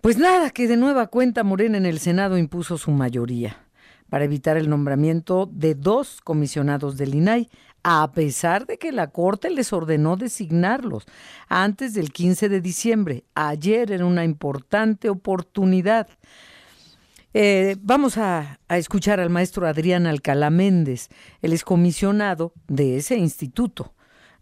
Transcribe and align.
Pues 0.00 0.16
nada, 0.16 0.48
que 0.48 0.66
de 0.66 0.78
nueva 0.78 1.08
cuenta 1.08 1.44
Morena 1.44 1.76
en 1.76 1.84
el 1.84 1.98
Senado 1.98 2.38
impuso 2.38 2.78
su 2.78 2.90
mayoría 2.90 3.58
para 4.08 4.24
evitar 4.24 4.56
el 4.56 4.70
nombramiento 4.70 5.46
de 5.52 5.74
dos 5.74 6.22
comisionados 6.24 6.96
del 6.96 7.14
INAI, 7.14 7.50
a 7.82 8.10
pesar 8.12 8.66
de 8.66 8.78
que 8.78 8.92
la 8.92 9.08
Corte 9.08 9.50
les 9.50 9.74
ordenó 9.74 10.16
designarlos 10.16 11.04
antes 11.48 11.92
del 11.92 12.12
15 12.12 12.48
de 12.48 12.62
diciembre. 12.62 13.24
Ayer 13.34 13.92
era 13.92 14.06
una 14.06 14.24
importante 14.24 15.10
oportunidad. 15.10 16.08
Eh, 17.34 17.76
vamos 17.82 18.16
a, 18.16 18.58
a, 18.68 18.78
escuchar 18.78 19.20
al 19.20 19.28
maestro 19.28 19.66
Adrián 19.66 20.06
Alcalá 20.06 20.48
Méndez, 20.48 21.10
el 21.42 21.52
excomisionado 21.52 22.54
de 22.68 22.96
ese 22.96 23.16
instituto 23.16 23.92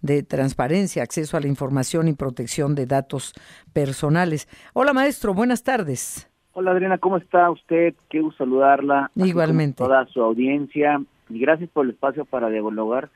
de 0.02 0.22
transparencia, 0.22 1.02
acceso 1.02 1.36
a 1.36 1.40
la 1.40 1.48
información 1.48 2.08
y 2.08 2.12
protección 2.12 2.74
de 2.74 2.86
datos 2.86 3.34
personales. 3.72 4.48
Hola 4.72 4.92
maestro, 4.92 5.34
buenas 5.34 5.62
tardes. 5.62 6.30
Hola 6.52 6.72
Adriana, 6.72 6.98
¿cómo 6.98 7.18
está 7.18 7.50
usted? 7.50 7.94
Quiero 8.08 8.32
saludarla. 8.32 9.10
Igualmente. 9.14 9.84
Toda 9.84 10.06
su 10.06 10.20
audiencia 10.20 11.00
y 11.28 11.38
gracias 11.38 11.70
por 11.70 11.84
el 11.84 11.92
espacio 11.92 12.24
para 12.24 12.48
dialogar 12.48 13.10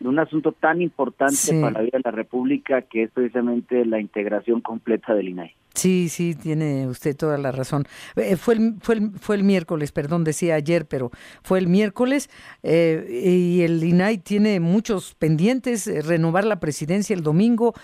de 0.00 0.08
un 0.08 0.18
asunto 0.18 0.52
tan 0.52 0.82
importante 0.82 1.60
para 1.60 1.72
la 1.72 1.80
vida 1.80 1.98
de 1.98 2.02
la 2.04 2.10
República 2.10 2.82
que 2.82 3.04
es 3.04 3.10
precisamente 3.10 3.86
la 3.86 4.00
integración 4.00 4.60
completa 4.60 5.14
del 5.14 5.28
INAI. 5.28 5.54
Sí, 5.74 6.08
sí, 6.08 6.34
tiene 6.34 6.86
usted 6.86 7.16
toda 7.16 7.38
la 7.38 7.50
razón. 7.50 7.84
Eh, 8.16 8.36
fue, 8.36 8.54
el, 8.54 8.74
fue, 8.80 8.96
el, 8.96 9.10
fue 9.12 9.36
el 9.36 9.44
miércoles, 9.44 9.90
perdón, 9.92 10.24
decía 10.24 10.54
ayer, 10.54 10.86
pero 10.86 11.10
fue 11.42 11.58
el 11.58 11.66
miércoles 11.66 12.28
eh, 12.62 13.06
y 13.24 13.62
el 13.62 13.82
INAI 13.82 14.18
tiene 14.18 14.60
muchos 14.60 15.14
pendientes, 15.14 15.86
eh, 15.86 16.02
renovar 16.02 16.44
la 16.44 16.60
presidencia 16.60 17.14
el 17.14 17.22
domingo, 17.22 17.74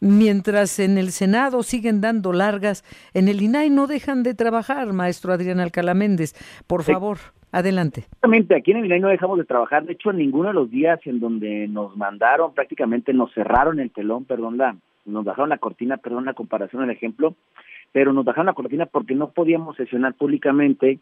mientras 0.00 0.78
en 0.78 0.98
el 0.98 1.10
Senado 1.10 1.62
siguen 1.62 2.00
dando 2.00 2.32
largas, 2.32 2.84
en 3.14 3.28
el 3.28 3.40
INAI 3.40 3.70
no 3.70 3.86
dejan 3.86 4.22
de 4.22 4.34
trabajar, 4.34 4.92
maestro 4.92 5.32
Adrián 5.32 5.60
Alcalá 5.60 5.94
Méndez. 5.94 6.34
Por 6.66 6.82
favor, 6.82 7.18
adelante. 7.50 8.00
Exactamente, 8.00 8.56
aquí 8.56 8.72
en 8.72 8.78
el 8.78 8.86
INAI 8.86 9.00
no 9.00 9.08
dejamos 9.08 9.38
de 9.38 9.44
trabajar, 9.44 9.86
de 9.86 9.94
hecho, 9.94 10.10
en 10.10 10.18
ninguno 10.18 10.48
de 10.48 10.54
los 10.54 10.70
días 10.70 11.00
en 11.06 11.18
donde 11.18 11.66
nos 11.68 11.96
mandaron, 11.96 12.52
prácticamente 12.52 13.14
nos 13.14 13.32
cerraron 13.32 13.80
el 13.80 13.90
telón, 13.90 14.26
perdón, 14.26 14.58
la 14.58 14.76
nos 15.08 15.24
bajaron 15.24 15.48
la 15.48 15.58
cortina, 15.58 15.96
perdón 15.96 16.24
la 16.24 16.34
comparación, 16.34 16.82
el 16.82 16.90
ejemplo, 16.90 17.34
pero 17.92 18.12
nos 18.12 18.24
bajaron 18.24 18.46
la 18.46 18.52
cortina 18.52 18.86
porque 18.86 19.14
no 19.14 19.30
podíamos 19.30 19.76
sesionar 19.76 20.14
públicamente, 20.14 20.98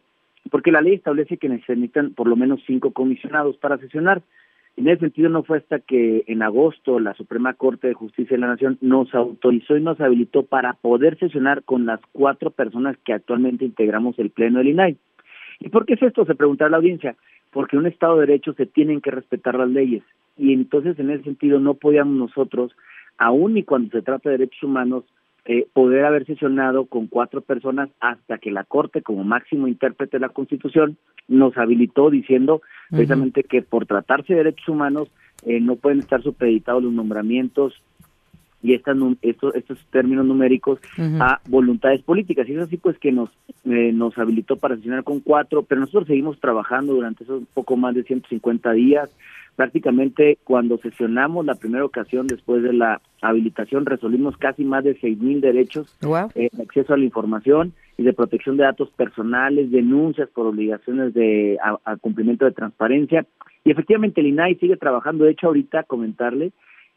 porque 0.49 0.71
la 0.71 0.81
ley 0.81 0.95
establece 0.95 1.37
que 1.37 1.49
necesitan 1.49 2.13
por 2.13 2.27
lo 2.27 2.35
menos 2.35 2.61
cinco 2.65 2.91
comisionados 2.91 3.57
para 3.57 3.77
sesionar. 3.77 4.21
En 4.77 4.87
ese 4.87 4.99
sentido 5.01 5.29
no 5.29 5.43
fue 5.43 5.57
hasta 5.57 5.79
que 5.79 6.23
en 6.27 6.43
agosto 6.43 6.99
la 6.99 7.15
Suprema 7.15 7.55
Corte 7.55 7.87
de 7.87 7.95
Justicia 7.95 8.37
de 8.37 8.41
la 8.41 8.47
Nación 8.47 8.77
nos 8.79 9.13
autorizó 9.15 9.75
y 9.75 9.81
nos 9.81 9.99
habilitó 9.99 10.43
para 10.43 10.73
poder 10.73 11.17
sesionar 11.17 11.63
con 11.63 11.87
las 11.87 11.99
cuatro 12.11 12.51
personas 12.51 12.95
que 13.03 13.13
actualmente 13.13 13.65
integramos 13.65 14.19
el 14.19 14.29
Pleno 14.29 14.59
del 14.59 14.69
INAI. 14.69 14.97
¿Y 15.59 15.69
por 15.69 15.87
qué 15.87 15.95
es 15.95 16.03
esto? 16.03 16.25
Se 16.25 16.35
preguntará 16.35 16.69
la 16.69 16.77
audiencia. 16.77 17.15
Porque 17.51 17.75
en 17.75 17.81
un 17.81 17.87
Estado 17.87 18.15
de 18.15 18.27
Derecho 18.27 18.53
se 18.53 18.67
tienen 18.67 19.01
que 19.01 19.09
respetar 19.09 19.55
las 19.55 19.69
leyes. 19.69 20.03
Y 20.37 20.53
entonces 20.53 20.99
en 20.99 21.09
ese 21.09 21.23
sentido 21.23 21.59
no 21.59 21.73
podíamos 21.73 22.15
nosotros 22.15 22.75
aún 23.17 23.57
y 23.57 23.63
cuando 23.63 23.89
se 23.91 24.01
trata 24.01 24.29
de 24.29 24.37
derechos 24.37 24.63
humanos, 24.63 25.03
eh, 25.45 25.65
poder 25.71 26.03
haber 26.03 26.25
sesionado 26.25 26.87
con 26.87 27.07
cuatro 27.07 27.39
personas 27.39 27.89
hasta 28.01 28.37
que 28.37 28.51
la 28.51 28.65
Corte, 28.65 29.01
como 29.01 29.23
máximo 29.23 29.67
intérprete 29.69 30.17
de 30.17 30.21
la 30.21 30.29
Constitución, 30.29 30.97
nos 31.29 31.57
habilitó 31.57 32.09
diciendo 32.09 32.61
precisamente 32.89 33.43
que 33.43 33.61
por 33.61 33.85
tratarse 33.85 34.33
de 34.33 34.43
derechos 34.43 34.67
humanos 34.67 35.09
eh, 35.45 35.61
no 35.61 35.77
pueden 35.77 35.99
estar 35.99 36.21
supeditados 36.21 36.83
los 36.83 36.91
nombramientos 36.91 37.81
y 38.61 38.73
estas, 38.73 38.97
estos, 39.21 39.55
estos 39.55 39.79
términos 39.91 40.25
numéricos 40.25 40.79
a 40.97 41.39
voluntades 41.47 42.01
políticas. 42.01 42.49
Y 42.49 42.53
es 42.53 42.59
así 42.59 42.77
pues 42.77 42.97
que 42.97 43.11
nos, 43.11 43.29
eh, 43.65 43.91
nos 43.93 44.17
habilitó 44.17 44.57
para 44.57 44.75
sesionar 44.75 45.03
con 45.03 45.19
cuatro, 45.19 45.63
pero 45.63 45.81
nosotros 45.81 46.07
seguimos 46.07 46.39
trabajando 46.39 46.93
durante 46.93 47.23
esos 47.23 47.43
poco 47.53 47.77
más 47.77 47.95
de 47.95 48.03
150 48.03 48.71
días, 48.73 49.09
prácticamente 49.57 50.37
cuando 50.43 50.77
sesionamos 50.77 51.43
la 51.43 51.55
primera 51.55 51.83
ocasión 51.83 52.27
después 52.27 52.61
de 52.61 52.73
la 52.73 53.01
habilitación 53.23 53.87
resolvimos 53.87 54.37
casi 54.37 54.63
más 54.63 54.83
de 54.83 54.95
seis 55.01 55.19
mil 55.19 55.41
derechos 55.41 55.97
eh, 56.35 56.49
de 56.53 56.63
acceso 56.63 56.93
a 56.93 56.97
la 56.97 57.03
información 57.03 57.73
y 57.97 58.03
de 58.03 58.13
protección 58.13 58.55
de 58.55 58.63
datos 58.63 58.91
personales, 58.91 59.71
denuncias 59.71 60.29
por 60.29 60.45
obligaciones 60.45 61.15
de 61.15 61.57
a, 61.61 61.97
cumplimiento 61.97 62.45
de 62.45 62.51
transparencia. 62.51 63.25
Y 63.65 63.71
efectivamente 63.71 64.21
el 64.21 64.27
INAI 64.27 64.55
sigue 64.55 64.77
trabajando. 64.77 65.25
De 65.25 65.31
hecho, 65.31 65.47
ahorita 65.47 65.83
comentarle 65.83 66.51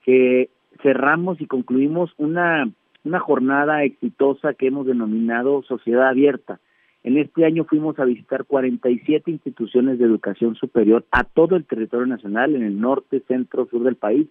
que 0.04 0.50
cerramos 0.82 1.40
y 1.40 1.46
concluimos 1.46 2.12
una 2.18 2.70
una 3.02 3.20
jornada 3.20 3.82
exitosa 3.84 4.52
que 4.52 4.66
hemos 4.66 4.86
denominado 4.86 5.62
Sociedad 5.62 6.08
Abierta 6.08 6.60
en 7.02 7.16
este 7.16 7.44
año 7.46 7.64
fuimos 7.64 7.98
a 7.98 8.04
visitar 8.04 8.44
47 8.44 9.30
instituciones 9.30 9.98
de 9.98 10.04
educación 10.04 10.54
superior 10.54 11.04
a 11.10 11.24
todo 11.24 11.56
el 11.56 11.64
territorio 11.64 12.06
nacional, 12.06 12.54
en 12.54 12.62
el 12.62 12.78
norte, 12.78 13.22
centro, 13.26 13.66
sur 13.66 13.82
del 13.84 13.96
país. 13.96 14.26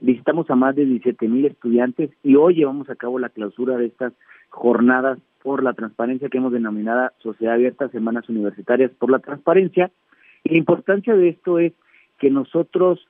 Visitamos 0.00 0.50
a 0.50 0.56
más 0.56 0.74
de 0.74 0.84
17 0.84 1.28
mil 1.28 1.44
estudiantes 1.44 2.10
y 2.24 2.34
hoy 2.34 2.54
llevamos 2.54 2.90
a 2.90 2.96
cabo 2.96 3.18
la 3.18 3.28
clausura 3.28 3.76
de 3.76 3.86
estas 3.86 4.12
jornadas 4.50 5.18
por 5.42 5.62
la 5.62 5.74
transparencia 5.74 6.28
que 6.28 6.38
hemos 6.38 6.52
denominado 6.52 7.10
Sociedad 7.18 7.54
Abierta, 7.54 7.88
Semanas 7.88 8.28
Universitarias 8.28 8.90
por 8.98 9.10
la 9.10 9.20
Transparencia. 9.20 9.90
Y 10.42 10.50
la 10.50 10.58
importancia 10.58 11.14
de 11.14 11.28
esto 11.28 11.58
es 11.58 11.72
que 12.18 12.30
nosotros 12.30 13.06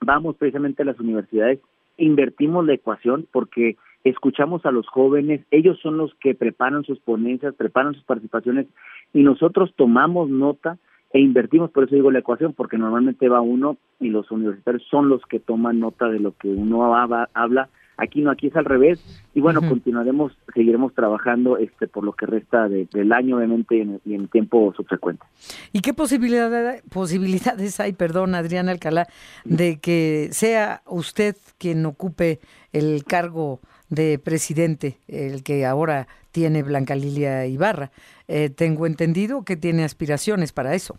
vamos 0.00 0.36
precisamente 0.36 0.82
a 0.82 0.86
las 0.86 1.00
universidades, 1.00 1.58
invertimos 1.96 2.64
la 2.64 2.74
ecuación 2.74 3.26
porque 3.30 3.76
escuchamos 4.04 4.64
a 4.64 4.70
los 4.70 4.86
jóvenes, 4.88 5.42
ellos 5.50 5.78
son 5.82 5.96
los 5.96 6.14
que 6.14 6.34
preparan 6.34 6.84
sus 6.84 6.98
ponencias, 7.00 7.54
preparan 7.54 7.94
sus 7.94 8.04
participaciones 8.04 8.66
y 9.12 9.22
nosotros 9.22 9.72
tomamos 9.76 10.30
nota 10.30 10.78
e 11.12 11.20
invertimos, 11.20 11.70
por 11.70 11.84
eso 11.84 11.96
digo 11.96 12.10
la 12.10 12.20
ecuación, 12.20 12.52
porque 12.52 12.78
normalmente 12.78 13.28
va 13.28 13.40
uno 13.40 13.76
y 13.98 14.08
los 14.10 14.30
universitarios 14.30 14.84
son 14.88 15.08
los 15.08 15.20
que 15.26 15.40
toman 15.40 15.80
nota 15.80 16.08
de 16.08 16.20
lo 16.20 16.36
que 16.36 16.48
uno 16.48 16.94
habla, 16.94 17.68
aquí 17.96 18.22
no, 18.22 18.30
aquí 18.30 18.46
es 18.46 18.56
al 18.56 18.64
revés, 18.64 19.00
y 19.34 19.40
bueno, 19.40 19.60
continuaremos, 19.60 20.32
seguiremos 20.54 20.94
trabajando 20.94 21.58
este 21.58 21.88
por 21.88 22.04
lo 22.04 22.12
que 22.12 22.26
resta 22.26 22.68
del 22.68 23.12
año, 23.12 23.36
obviamente, 23.36 23.76
y 23.76 23.80
en, 23.80 24.00
y 24.04 24.14
en, 24.14 24.28
tiempo 24.28 24.72
subsecuente. 24.76 25.24
¿Y 25.72 25.80
qué 25.80 25.92
posibilidades, 25.92 26.82
posibilidades 26.90 27.80
hay, 27.80 27.92
perdón, 27.92 28.36
Adrián 28.36 28.68
Alcalá, 28.68 29.08
de 29.44 29.80
que 29.80 30.28
sea 30.30 30.82
usted 30.86 31.34
quien 31.58 31.84
ocupe 31.86 32.38
el 32.72 33.02
cargo 33.04 33.60
de 33.90 34.18
presidente, 34.18 34.98
el 35.08 35.42
que 35.42 35.66
ahora 35.66 36.06
tiene 36.32 36.62
Blanca 36.62 36.94
Lilia 36.94 37.46
Ibarra. 37.46 37.90
Eh, 38.28 38.48
tengo 38.48 38.86
entendido 38.86 39.44
que 39.44 39.56
tiene 39.56 39.84
aspiraciones 39.84 40.52
para 40.52 40.74
eso. 40.74 40.96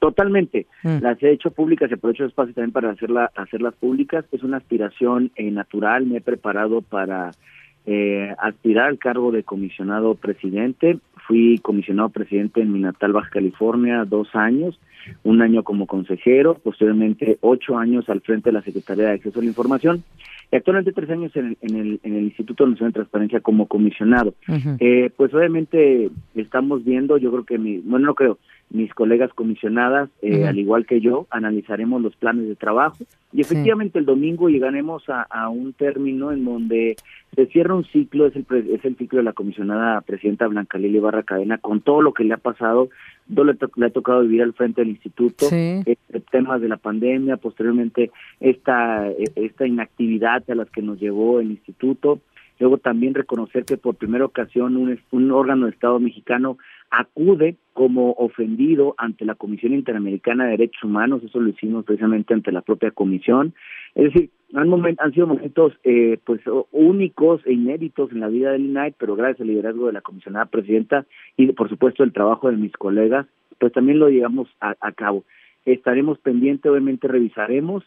Totalmente. 0.00 0.66
Mm. 0.82 0.98
Las 1.00 1.22
he 1.22 1.30
hecho 1.30 1.50
públicas 1.50 1.90
y 1.90 1.94
aprovecho 1.94 2.24
el 2.24 2.30
espacio 2.30 2.52
también 2.52 2.72
para 2.72 2.90
hacerla, 2.90 3.30
hacerlas 3.36 3.74
públicas. 3.74 4.24
Es 4.32 4.42
una 4.42 4.58
aspiración 4.58 5.30
eh, 5.36 5.50
natural. 5.50 6.04
Me 6.04 6.18
he 6.18 6.20
preparado 6.20 6.82
para 6.82 7.30
eh, 7.86 8.34
aspirar 8.38 8.88
al 8.88 8.98
cargo 8.98 9.32
de 9.32 9.44
comisionado 9.44 10.14
presidente. 10.14 10.98
Fui 11.26 11.58
comisionado 11.58 12.10
presidente 12.10 12.60
en 12.60 12.72
mi 12.72 12.80
natal 12.80 13.14
Baja 13.14 13.30
California 13.30 14.04
dos 14.04 14.28
años, 14.34 14.78
un 15.22 15.40
año 15.40 15.62
como 15.62 15.86
consejero, 15.86 16.58
posteriormente 16.62 17.38
ocho 17.40 17.78
años 17.78 18.06
al 18.10 18.20
frente 18.20 18.50
de 18.50 18.54
la 18.54 18.62
Secretaría 18.62 19.04
de 19.04 19.12
Acceso 19.12 19.38
a 19.38 19.42
la 19.42 19.48
Información 19.48 20.04
y 20.54 20.56
actualmente 20.56 20.92
tres 20.92 21.10
años 21.10 21.34
en 21.34 21.46
el, 21.46 21.58
en 21.62 21.76
el, 21.76 22.00
en 22.04 22.14
el 22.14 22.24
Instituto 22.26 22.64
Nacional 22.64 22.92
de 22.92 22.98
Transparencia 22.98 23.40
como 23.40 23.66
comisionado. 23.66 24.34
eh, 24.78 25.10
pues 25.16 25.34
obviamente 25.34 26.12
estamos 26.36 26.84
viendo, 26.84 27.16
yo 27.18 27.32
creo 27.32 27.44
que 27.44 27.58
mi, 27.58 27.78
bueno, 27.78 28.06
no 28.06 28.14
creo, 28.14 28.38
mis 28.70 28.94
colegas 28.94 29.32
comisionadas, 29.34 30.10
eh, 30.22 30.46
al 30.46 30.58
igual 30.58 30.86
que 30.86 31.00
yo, 31.00 31.26
analizaremos 31.30 32.00
los 32.00 32.14
planes 32.16 32.46
de 32.46 32.54
trabajo. 32.54 32.98
Y 33.32 33.40
efectivamente 33.40 33.98
el 33.98 34.04
domingo 34.04 34.48
llegaremos 34.48 35.08
a, 35.08 35.22
a, 35.22 35.48
un 35.48 35.72
término 35.72 36.30
en 36.30 36.44
donde 36.44 36.94
se 37.34 37.46
cierra 37.46 37.74
un 37.74 37.84
ciclo, 37.86 38.26
es 38.26 38.36
el, 38.36 38.46
es 38.70 38.84
el 38.84 38.96
ciclo 38.96 39.18
de 39.18 39.24
la 39.24 39.32
comisionada 39.32 40.00
presidenta 40.02 40.46
Blanca 40.46 40.78
Lili 40.78 41.00
Barra 41.00 41.24
Cadena, 41.24 41.58
con 41.58 41.80
todo 41.80 42.00
lo 42.00 42.14
que 42.14 42.22
le 42.22 42.34
ha 42.34 42.36
pasado, 42.36 42.90
todo 43.32 43.44
le, 43.44 43.56
le 43.76 43.86
ha 43.86 43.90
tocado 43.90 44.22
vivir 44.22 44.42
al 44.42 44.52
frente 44.52 44.82
del 44.82 44.90
instituto, 44.90 45.46
este, 45.46 46.20
temas 46.30 46.60
de 46.60 46.68
la 46.68 46.76
pandemia, 46.76 47.36
posteriormente 47.36 48.12
esta, 48.38 49.08
esta 49.34 49.66
inactividad 49.66 50.43
a 50.52 50.56
las 50.56 50.70
que 50.70 50.82
nos 50.82 51.00
llevó 51.00 51.40
el 51.40 51.50
instituto, 51.50 52.20
luego 52.58 52.78
también 52.78 53.14
reconocer 53.14 53.64
que 53.64 53.76
por 53.76 53.96
primera 53.96 54.24
ocasión 54.24 54.76
un, 54.76 54.98
un 55.10 55.32
órgano 55.32 55.66
de 55.66 55.72
Estado 55.72 55.98
mexicano 55.98 56.58
acude 56.90 57.56
como 57.72 58.12
ofendido 58.12 58.94
ante 58.98 59.24
la 59.24 59.34
Comisión 59.34 59.74
Interamericana 59.74 60.44
de 60.44 60.52
Derechos 60.52 60.84
Humanos, 60.84 61.22
eso 61.24 61.40
lo 61.40 61.48
hicimos 61.48 61.84
precisamente 61.84 62.32
ante 62.32 62.52
la 62.52 62.62
propia 62.62 62.92
comisión. 62.92 63.52
Es 63.96 64.12
decir, 64.12 64.30
han, 64.54 64.72
han 64.98 65.12
sido 65.12 65.26
momentos 65.26 65.72
eh, 65.82 66.18
pues 66.24 66.40
únicos 66.70 67.40
e 67.44 67.52
inéditos 67.52 68.12
en 68.12 68.20
la 68.20 68.28
vida 68.28 68.52
del 68.52 68.66
INAI, 68.66 68.94
pero 68.96 69.16
gracias 69.16 69.40
al 69.40 69.48
liderazgo 69.48 69.88
de 69.88 69.92
la 69.94 70.00
comisionada 70.00 70.46
presidenta 70.46 71.04
y 71.36 71.50
por 71.52 71.68
supuesto 71.68 72.04
el 72.04 72.12
trabajo 72.12 72.50
de 72.50 72.56
mis 72.56 72.72
colegas, 72.72 73.26
pues 73.58 73.72
también 73.72 73.98
lo 73.98 74.08
llevamos 74.08 74.48
a, 74.60 74.76
a 74.80 74.92
cabo. 74.92 75.24
Estaremos 75.64 76.18
pendientes, 76.18 76.70
obviamente 76.70 77.08
revisaremos 77.08 77.82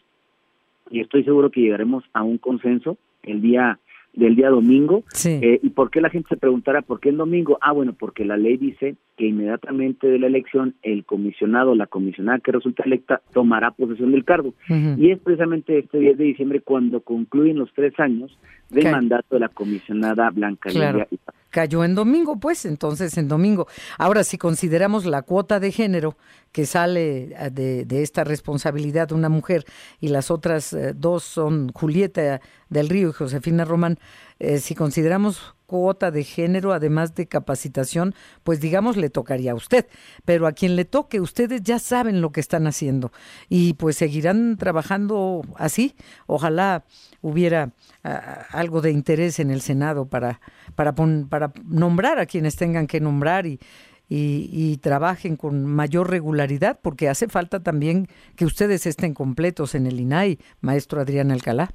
y 0.90 1.00
estoy 1.00 1.24
seguro 1.24 1.50
que 1.50 1.60
llegaremos 1.60 2.04
a 2.12 2.22
un 2.22 2.38
consenso 2.38 2.98
el 3.22 3.40
día 3.40 3.78
del 4.14 4.34
día 4.34 4.50
domingo. 4.50 5.04
Eh, 5.24 5.60
¿Y 5.62 5.70
por 5.70 5.90
qué 5.90 6.00
la 6.00 6.10
gente 6.10 6.30
se 6.30 6.36
preguntará 6.36 6.82
por 6.82 6.98
qué 6.98 7.10
el 7.10 7.16
domingo? 7.16 7.58
Ah, 7.60 7.72
bueno, 7.72 7.92
porque 7.92 8.24
la 8.24 8.36
ley 8.36 8.56
dice 8.56 8.96
que 9.16 9.26
inmediatamente 9.26 10.08
de 10.08 10.18
la 10.18 10.26
elección 10.26 10.74
el 10.82 11.04
comisionado, 11.04 11.74
la 11.74 11.86
comisionada 11.86 12.40
que 12.40 12.52
resulta 12.52 12.82
electa, 12.84 13.20
tomará 13.32 13.70
posesión 13.70 14.12
del 14.12 14.24
cargo. 14.24 14.54
Y 14.68 15.10
es 15.10 15.18
precisamente 15.20 15.78
este 15.78 15.98
10 15.98 16.18
de 16.18 16.24
diciembre 16.24 16.60
cuando 16.60 17.00
concluyen 17.00 17.58
los 17.58 17.72
tres 17.74 17.98
años 18.00 18.36
del 18.70 18.90
mandato 18.90 19.36
de 19.36 19.40
la 19.40 19.48
comisionada 19.48 20.30
Blanca 20.30 20.70
claro. 20.70 21.06
Cayó 21.50 21.84
en 21.84 21.94
domingo, 21.94 22.38
pues, 22.38 22.64
entonces 22.64 23.16
en 23.16 23.28
domingo. 23.28 23.68
Ahora, 23.96 24.22
si 24.24 24.36
consideramos 24.36 25.06
la 25.06 25.22
cuota 25.22 25.60
de 25.60 25.72
género 25.72 26.16
que 26.52 26.66
sale 26.66 27.34
eh, 27.34 27.50
de, 27.50 27.84
de 27.84 28.02
esta 28.02 28.24
responsabilidad 28.24 29.08
de 29.08 29.14
una 29.14 29.28
mujer 29.28 29.64
y 30.00 30.08
las 30.08 30.30
otras 30.30 30.72
eh, 30.72 30.92
dos 30.94 31.24
son 31.24 31.72
Julieta 31.72 32.40
del 32.70 32.88
Río 32.88 33.10
y 33.10 33.12
Josefina 33.12 33.64
Román, 33.64 33.98
eh, 34.38 34.58
si 34.58 34.74
consideramos 34.74 35.54
cuota 35.68 36.10
de 36.10 36.24
género, 36.24 36.72
además 36.72 37.14
de 37.14 37.26
capacitación, 37.26 38.14
pues 38.42 38.58
digamos 38.58 38.96
le 38.96 39.10
tocaría 39.10 39.52
a 39.52 39.54
usted. 39.54 39.86
Pero 40.24 40.46
a 40.46 40.52
quien 40.52 40.76
le 40.76 40.86
toque, 40.86 41.20
ustedes 41.20 41.62
ya 41.62 41.78
saben 41.78 42.22
lo 42.22 42.32
que 42.32 42.40
están 42.40 42.66
haciendo 42.66 43.12
y 43.50 43.74
pues 43.74 43.96
seguirán 43.96 44.56
trabajando 44.56 45.42
así. 45.56 45.94
Ojalá 46.26 46.84
hubiera 47.20 47.72
ah, 48.02 48.46
algo 48.50 48.80
de 48.80 48.92
interés 48.92 49.40
en 49.40 49.50
el 49.50 49.60
Senado 49.60 50.06
para, 50.06 50.40
para, 50.74 50.94
para 50.94 51.52
nombrar 51.64 52.18
a 52.18 52.24
quienes 52.24 52.56
tengan 52.56 52.86
que 52.86 53.00
nombrar 53.00 53.46
y, 53.46 53.60
y, 54.08 54.48
y, 54.50 54.78
trabajen 54.78 55.36
con 55.36 55.66
mayor 55.66 56.08
regularidad, 56.08 56.80
porque 56.80 57.10
hace 57.10 57.28
falta 57.28 57.62
también 57.62 58.08
que 58.36 58.46
ustedes 58.46 58.86
estén 58.86 59.12
completos 59.12 59.74
en 59.74 59.86
el 59.86 60.00
INAI, 60.00 60.38
maestro 60.62 61.02
Adrián 61.02 61.30
Alcalá. 61.30 61.74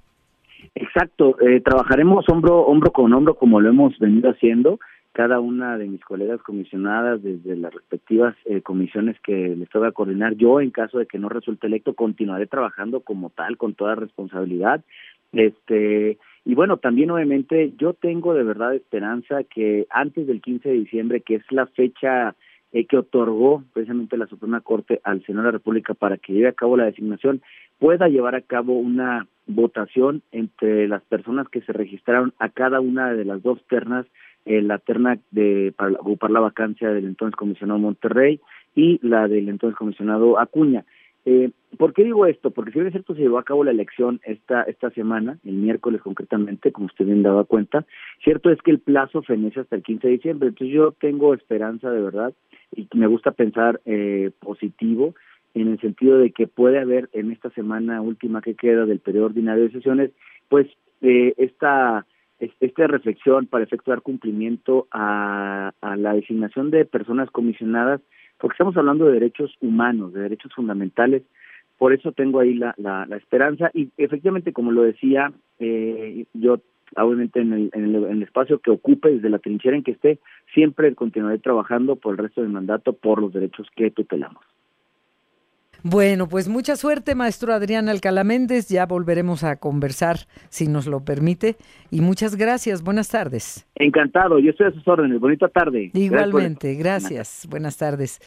Exacto, 0.95 1.35
eh, 1.41 1.59
trabajaremos 1.59 2.29
hombro, 2.29 2.67
hombro 2.67 2.91
con 2.91 3.11
hombro 3.13 3.33
como 3.33 3.59
lo 3.59 3.69
hemos 3.69 3.97
venido 3.97 4.29
haciendo. 4.29 4.79
Cada 5.11 5.39
una 5.39 5.75
de 5.79 5.87
mis 5.87 6.03
colegas 6.05 6.39
comisionadas 6.43 7.23
desde 7.23 7.55
las 7.55 7.73
respectivas 7.73 8.35
eh, 8.45 8.61
comisiones 8.61 9.19
que 9.21 9.55
les 9.55 9.67
toca 9.69 9.91
coordinar, 9.91 10.35
yo 10.35 10.61
en 10.61 10.69
caso 10.69 10.99
de 10.99 11.07
que 11.07 11.17
no 11.17 11.29
resulte 11.29 11.65
electo 11.65 11.95
continuaré 11.95 12.45
trabajando 12.45 12.99
como 12.99 13.31
tal 13.31 13.57
con 13.57 13.73
toda 13.73 13.95
responsabilidad. 13.95 14.83
Este 15.31 16.19
y 16.45 16.53
bueno, 16.53 16.77
también 16.77 17.09
obviamente 17.09 17.73
yo 17.79 17.93
tengo 17.93 18.35
de 18.35 18.43
verdad 18.43 18.75
esperanza 18.75 19.43
que 19.43 19.87
antes 19.89 20.27
del 20.27 20.41
15 20.41 20.69
de 20.69 20.75
diciembre, 20.75 21.21
que 21.21 21.35
es 21.35 21.43
la 21.49 21.65
fecha 21.65 22.35
eh, 22.71 22.85
que 22.85 22.97
otorgó 22.97 23.63
precisamente 23.73 24.15
la 24.15 24.27
Suprema 24.27 24.61
Corte 24.61 25.01
al 25.03 25.25
Senado 25.25 25.47
de 25.47 25.53
la 25.53 25.57
República 25.57 25.95
para 25.95 26.17
que 26.17 26.33
lleve 26.33 26.49
a 26.49 26.53
cabo 26.53 26.77
la 26.77 26.85
designación, 26.85 27.41
pueda 27.79 28.09
llevar 28.09 28.35
a 28.35 28.41
cabo 28.41 28.77
una 28.77 29.27
votación 29.47 30.21
entre 30.31 30.87
las 30.87 31.03
personas 31.03 31.47
que 31.49 31.61
se 31.61 31.73
registraron 31.73 32.33
a 32.39 32.49
cada 32.49 32.79
una 32.79 33.13
de 33.13 33.25
las 33.25 33.41
dos 33.43 33.59
ternas, 33.67 34.05
eh, 34.45 34.61
la 34.61 34.79
terna 34.79 35.19
de 35.31 35.73
para 35.75 35.93
ocupar 35.93 36.31
la 36.31 36.39
vacancia 36.39 36.89
del 36.89 37.05
entonces 37.05 37.35
comisionado 37.35 37.79
Monterrey 37.79 38.39
y 38.75 38.99
la 39.05 39.27
del 39.27 39.49
entonces 39.49 39.77
comisionado 39.77 40.39
Acuña. 40.39 40.85
Eh, 41.25 41.51
¿Por 41.77 41.93
qué 41.93 42.03
digo 42.03 42.25
esto? 42.25 42.51
Porque 42.51 42.71
si 42.71 42.79
bien 42.79 42.87
es 42.87 42.93
cierto, 42.93 43.15
se 43.15 43.21
llevó 43.21 43.37
a 43.37 43.45
cabo 43.45 43.63
la 43.63 43.71
elección 43.71 44.19
esta, 44.25 44.63
esta 44.63 44.89
semana, 44.91 45.39
el 45.45 45.53
miércoles 45.53 46.01
concretamente, 46.01 46.71
como 46.71 46.87
usted 46.87 47.05
bien 47.05 47.23
daba 47.23 47.45
cuenta, 47.45 47.85
cierto 48.23 48.49
es 48.49 48.61
que 48.61 48.71
el 48.71 48.79
plazo 48.79 49.21
fenece 49.21 49.61
hasta 49.61 49.75
el 49.75 49.83
15 49.83 50.07
de 50.07 50.13
diciembre, 50.13 50.49
entonces 50.49 50.75
yo 50.75 50.91
tengo 50.91 51.33
esperanza 51.33 51.89
de 51.89 52.01
verdad 52.01 52.33
y 52.75 52.87
me 52.93 53.07
gusta 53.07 53.31
pensar 53.31 53.79
eh, 53.85 54.31
positivo 54.39 55.15
en 55.53 55.67
el 55.69 55.79
sentido 55.79 56.17
de 56.17 56.31
que 56.31 56.47
puede 56.47 56.79
haber 56.79 57.09
en 57.13 57.31
esta 57.31 57.49
semana 57.51 58.01
última 58.01 58.41
que 58.41 58.55
queda 58.55 58.85
del 58.85 58.99
periodo 58.99 59.27
ordinario 59.27 59.63
de 59.63 59.71
sesiones, 59.71 60.11
pues 60.49 60.67
eh, 61.01 61.33
esta 61.37 62.05
esta 62.59 62.87
reflexión 62.87 63.45
para 63.45 63.63
efectuar 63.63 64.01
cumplimiento 64.01 64.87
a, 64.91 65.71
a 65.79 65.95
la 65.95 66.13
designación 66.13 66.71
de 66.71 66.83
personas 66.83 67.31
comisionadas, 67.31 68.01
porque 68.37 68.55
estamos 68.55 68.75
hablando 68.75 69.05
de 69.05 69.13
derechos 69.13 69.55
humanos, 69.61 70.11
de 70.11 70.21
derechos 70.23 70.51
fundamentales, 70.53 71.23
por 71.77 71.93
eso 71.93 72.11
tengo 72.11 72.39
ahí 72.39 72.53
la, 72.53 72.73
la, 72.77 73.17
esperanza 73.17 73.69
y 73.73 73.89
efectivamente, 73.97 74.53
como 74.53 74.71
lo 74.71 74.83
decía, 74.83 75.31
eh, 75.59 76.25
yo 76.33 76.59
obviamente 76.95 77.41
en 77.41 77.53
el, 77.53 77.69
en 77.73 77.95
el, 77.95 78.23
espacio 78.23 78.59
que 78.59 78.71
ocupe, 78.71 79.09
desde 79.09 79.29
la 79.29 79.39
trinchera 79.39 79.75
en 79.75 79.83
que 79.83 79.91
esté, 79.91 80.19
siempre 80.53 80.93
continuaré 80.95 81.39
trabajando 81.39 81.95
por 81.95 82.13
el 82.13 82.19
resto 82.19 82.41
del 82.41 82.51
mandato 82.51 82.93
por 82.93 83.19
los 83.19 83.33
derechos 83.33 83.67
que 83.75 83.91
tutelamos. 83.91 84.43
Bueno, 85.85 86.29
pues 86.29 86.47
mucha 86.47 86.77
suerte, 86.77 87.13
maestro 87.13 87.53
Adrián 87.53 87.89
Alcalá 87.89 88.23
Méndez. 88.23 88.69
Ya 88.69 88.85
volveremos 88.85 89.43
a 89.43 89.57
conversar, 89.57 90.15
si 90.47 90.67
nos 90.67 90.87
lo 90.87 91.03
permite. 91.03 91.57
Y 91.91 91.99
muchas 91.99 92.37
gracias. 92.37 92.81
Buenas 92.83 93.09
tardes. 93.09 93.67
Encantado. 93.75 94.39
Yo 94.39 94.51
estoy 94.51 94.67
a 94.67 94.71
sus 94.71 94.87
órdenes. 94.87 95.19
Bonita 95.19 95.49
tarde. 95.49 95.91
Igualmente. 95.93 96.73
gracias. 96.75 97.45
Buenas 97.49 97.75
tardes. 97.75 98.21